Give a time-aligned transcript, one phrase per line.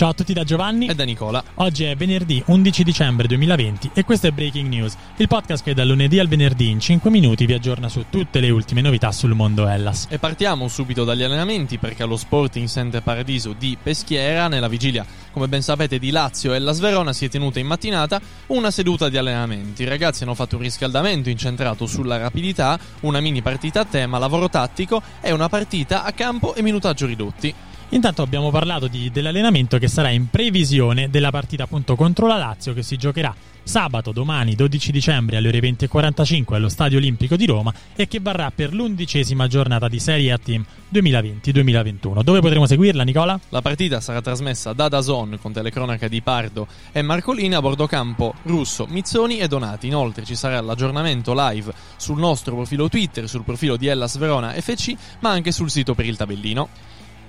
[0.00, 1.44] Ciao a tutti da Giovanni e da Nicola.
[1.56, 5.86] Oggi è venerdì 11 dicembre 2020 e questo è Breaking News, il podcast che dal
[5.86, 9.68] lunedì al venerdì in 5 minuti vi aggiorna su tutte le ultime novità sul mondo
[9.68, 10.06] Hellas.
[10.08, 15.48] E partiamo subito dagli allenamenti perché allo Sporting Center Paradiso di Peschiera, nella vigilia, come
[15.48, 19.18] ben sapete, di Lazio e la Sverona si è tenuta in mattinata una seduta di
[19.18, 19.82] allenamenti.
[19.82, 24.48] I ragazzi hanno fatto un riscaldamento incentrato sulla rapidità, una mini partita a tema, lavoro
[24.48, 27.54] tattico e una partita a campo e minutaggio ridotti.
[27.92, 32.72] Intanto abbiamo parlato di, dell'allenamento che sarà in previsione della partita appunto contro la Lazio
[32.72, 37.74] che si giocherà sabato, domani 12 dicembre alle ore 20.45 allo Stadio Olimpico di Roma
[37.96, 42.22] e che varrà per l'undicesima giornata di Serie A Team 2020-2021.
[42.22, 43.38] Dove potremo seguirla Nicola?
[43.48, 48.34] La partita sarà trasmessa da Dazon con telecronaca di Pardo e Marcolini a bordo campo
[48.44, 49.88] Russo, Mizzoni e Donati.
[49.88, 54.94] Inoltre ci sarà l'aggiornamento live sul nostro profilo Twitter, sul profilo di Ellas Verona FC
[55.20, 56.68] ma anche sul sito per il tabellino.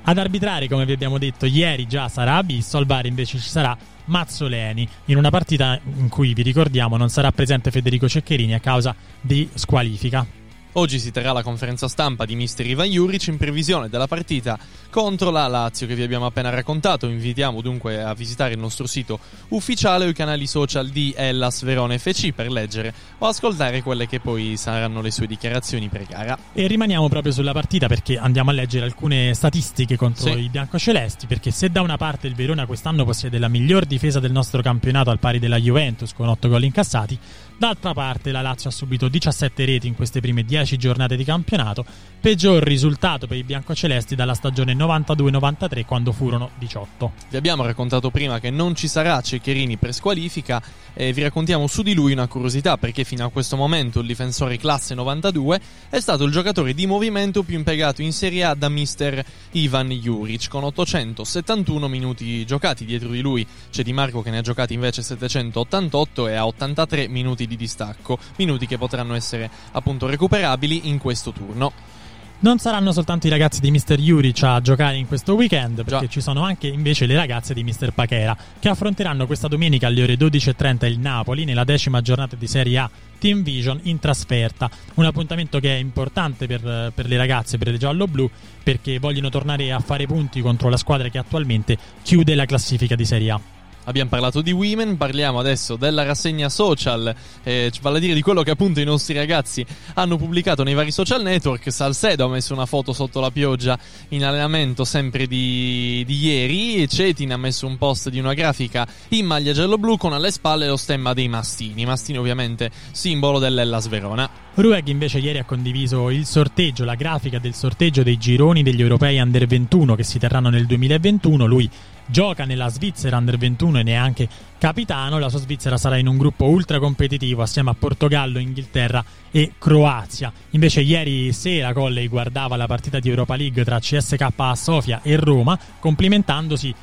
[0.03, 3.77] Ad arbitrare, come vi abbiamo detto ieri, già sarà Abisso, al bar invece ci sarà
[4.05, 8.95] Mazzoleni, in una partita in cui, vi ricordiamo, non sarà presente Federico Ceccherini a causa
[9.21, 10.40] di squalifica.
[10.75, 14.57] Oggi si terrà la conferenza stampa di mister Ivan Juric in previsione della partita
[14.89, 17.07] contro la Lazio che vi abbiamo appena raccontato.
[17.09, 21.97] Invitiamo dunque a visitare il nostro sito ufficiale o i canali social di Ellas Verona
[21.97, 26.37] FC per leggere o ascoltare quelle che poi saranno le sue dichiarazioni pre gara.
[26.53, 30.39] E rimaniamo proprio sulla partita perché andiamo a leggere alcune statistiche contro Sì.
[30.39, 34.31] i biancocelesti perché se da una parte il Verona quest'anno possiede la miglior difesa del
[34.31, 37.19] nostro campionato al pari della Juventus con 8 gol incassati,
[37.61, 41.85] d'altra parte la Lazio ha subito 17 reti in queste prime 10 giornate di campionato,
[42.19, 47.11] peggior risultato per i biancocelesti dalla stagione 92-93 quando furono 18.
[47.29, 50.59] Vi abbiamo raccontato prima che non ci sarà Ceccherini per squalifica
[50.95, 54.57] e vi raccontiamo su di lui una curiosità perché fino a questo momento il difensore
[54.57, 59.23] classe 92 è stato il giocatore di movimento più impiegato in Serie A da mister
[59.51, 62.85] Ivan Juric con 871 minuti giocati.
[62.85, 67.07] Dietro di lui c'è Di Marco che ne ha giocati invece 788 e ha 83
[67.07, 71.99] minuti di distacco, minuti che potranno essere appunto recuperabili in questo turno.
[72.43, 73.97] Non saranno soltanto i ragazzi di Mr.
[73.97, 76.11] Juric a giocare in questo weekend, perché Già.
[76.11, 77.91] ci sono anche invece le ragazze di Mr.
[77.93, 82.79] Pachera, che affronteranno questa domenica alle ore 12.30 il Napoli nella decima giornata di Serie
[82.79, 84.71] A Team Vision in trasferta.
[84.95, 88.27] Un appuntamento che è importante per, per le ragazze, per le giallo-blu,
[88.63, 93.05] perché vogliono tornare a fare punti contro la squadra che attualmente chiude la classifica di
[93.05, 93.60] Serie A.
[93.85, 98.43] Abbiamo parlato di women, parliamo adesso della rassegna social, eh, vale a dire di quello
[98.43, 99.65] che appunto i nostri ragazzi
[99.95, 101.71] hanno pubblicato nei vari social network.
[101.71, 103.77] Salcedo ha messo una foto sotto la pioggia
[104.09, 106.87] in allenamento sempre di, di ieri.
[106.87, 110.77] Cetin ha messo un post di una grafica in maglia giallo-blu con alle spalle lo
[110.77, 111.83] stemma dei mastini.
[111.83, 114.29] Mastini ovviamente simbolo dell'Ellas Verona.
[114.53, 119.17] Rueg invece ieri ha condiviso il sorteggio, la grafica del sorteggio dei gironi degli europei
[119.17, 121.45] under 21 che si terranno nel 2021.
[121.45, 121.69] Lui
[122.05, 125.19] gioca nella Svizzera under 21 e neanche capitano.
[125.19, 129.01] La sua Svizzera sarà in un gruppo ultra competitivo assieme a Portogallo, Inghilterra
[129.31, 130.33] e Croazia.
[130.49, 135.15] Invece ieri sera Colley guardava la partita di Europa League tra CSK a Sofia e
[135.15, 136.75] Roma, complimentandosi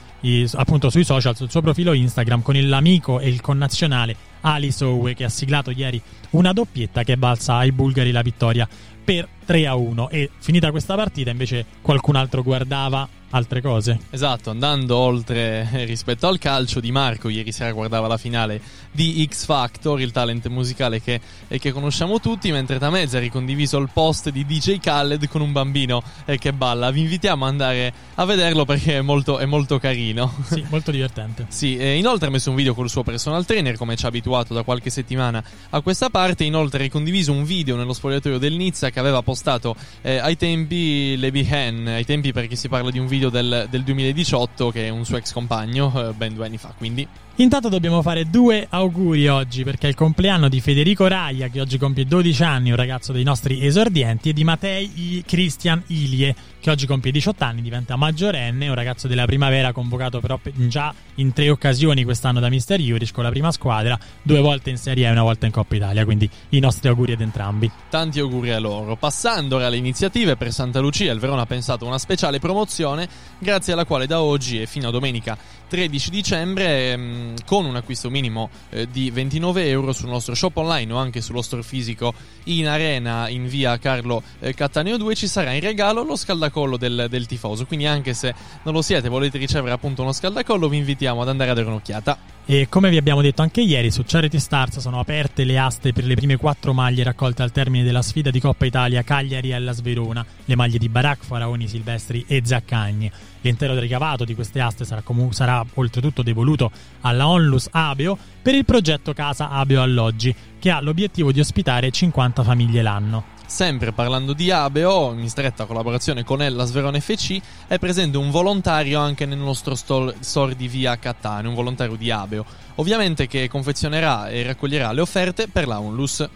[0.54, 5.24] appunto sui social, sul suo profilo Instagram con l'amico e il connazionale Ali Sowe che
[5.24, 6.00] ha siglato ieri
[6.30, 8.68] una doppietta che è valsa ai bulgari la vittoria
[9.04, 13.98] per 3 a 1 e finita questa partita invece qualcun altro guardava altre cose.
[14.10, 18.60] Esatto, andando oltre rispetto al calcio, Di Marco ieri sera guardava la finale
[18.90, 23.78] di X Factor, il talent musicale che, eh, che conosciamo tutti, mentre Tamezza ha ricondiviso
[23.78, 26.90] il post di DJ Khaled con un bambino eh, che balla.
[26.90, 30.32] Vi invitiamo ad andare a vederlo perché è molto, è molto carino.
[30.44, 31.46] Sì, molto divertente.
[31.48, 34.62] Sì, inoltre ha messo un video col suo personal trainer, come ci ha abituato da
[34.62, 36.44] qualche settimana a questa parte.
[36.44, 41.16] Inoltre ha ricondiviso un video nello spogliatoio del Nizza che aveva postato eh, ai tempi
[41.16, 44.88] Levi Han, ai tempi perché si parla di un video del, del 2018 che è
[44.88, 47.06] un suo ex compagno, eh, ben due anni fa, quindi
[47.40, 51.78] Intanto dobbiamo fare due auguri oggi perché è il compleanno di Federico Raia che oggi
[51.78, 56.68] compie 12 anni, un ragazzo dei nostri esordienti, e di Matei I- Christian Ilie che
[56.68, 61.32] che oggi compie 18 anni, diventa maggiorenne, un ragazzo della primavera convocato però già in
[61.32, 65.08] tre occasioni quest'anno da Mister Juric con la prima squadra, due volte in Serie A
[65.08, 67.70] e una volta in Coppa Italia, quindi i nostri auguri ad entrambi.
[67.88, 68.96] Tanti auguri a loro.
[68.96, 73.07] Passando ora alle iniziative per Santa Lucia, il Verona ha pensato a una speciale promozione
[73.38, 75.36] grazie alla quale da oggi e fino a domenica
[75.68, 80.92] 13 dicembre ehm, con un acquisto minimo eh, di 29 euro sul nostro shop online
[80.92, 82.14] o anche sullo store fisico
[82.44, 87.06] in arena in via Carlo eh, Cattaneo 2 ci sarà in regalo lo scaldacollo del,
[87.10, 87.66] del tifoso.
[87.66, 91.28] Quindi anche se non lo siete e volete ricevere appunto uno scaldacollo vi invitiamo ad
[91.28, 94.98] andare a dare un'occhiata e come vi abbiamo detto anche ieri, su Charity Stars sono
[95.00, 98.64] aperte le aste per le prime quattro maglie raccolte al termine della sfida di Coppa
[98.64, 103.12] Italia Cagliari Hellas Verona, le maglie di Barak, Faraoni Silvestri e Zaccagni.
[103.42, 106.70] L'intero ricavato di queste aste sarà, comu- sarà oltretutto devoluto
[107.02, 112.42] alla Onlus Abeo per il progetto Casa Abeo Alloggi, che ha l'obiettivo di ospitare 50
[112.42, 113.36] famiglie l'anno.
[113.48, 119.00] Sempre parlando di Abeo, in stretta collaborazione con Ellas Verona FC, è presente un volontario
[119.00, 124.42] anche nel nostro store, di via Cattaneo, un volontario di Abeo, ovviamente che confezionerà e
[124.42, 126.28] raccoglierà le offerte per la Onlus.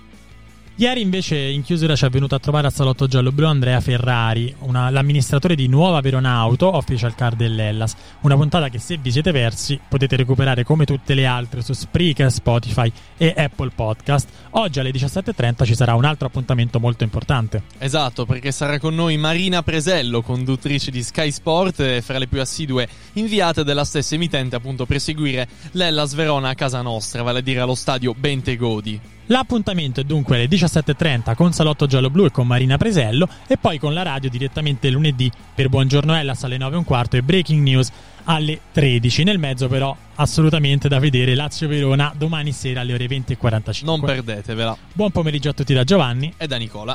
[0.77, 4.89] Ieri invece in chiusura ci è venuto a trovare al salotto giallo-blu Andrea Ferrari, una,
[4.89, 7.95] l'amministratore di Nuova Verona Auto, official car dell'Ellas.
[8.23, 12.33] Una puntata che se vi siete persi potete recuperare come tutte le altre su Spreaker,
[12.33, 14.29] Spotify e Apple Podcast.
[14.53, 17.65] Oggi alle 17.30 ci sarà un altro appuntamento molto importante.
[17.77, 22.41] Esatto, perché sarà con noi Marina Presello, conduttrice di Sky Sport e fra le più
[22.41, 27.43] assidue inviate della stessa emittente appunto per seguire l'Ellas Verona a casa nostra, vale a
[27.43, 29.21] dire allo stadio Bentegodi.
[29.33, 33.79] L'appuntamento è dunque alle 17.30 con Salotto Giallo Blu e con Marina Presello e poi
[33.79, 37.91] con la radio direttamente lunedì per Buongiorno Ellas alle 9.15 e Breaking News
[38.25, 39.23] alle 13.
[39.23, 43.85] Nel mezzo però assolutamente da vedere Lazio Verona domani sera alle ore 20.45.
[43.87, 44.77] Non perdetevela.
[44.93, 46.95] Buon pomeriggio a tutti da Giovanni e da Nicola.